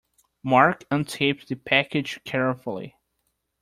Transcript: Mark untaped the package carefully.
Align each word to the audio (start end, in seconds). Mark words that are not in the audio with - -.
Mark 0.41 0.83
untaped 0.89 1.45
the 1.47 1.53
package 1.53 2.19
carefully. 2.23 2.95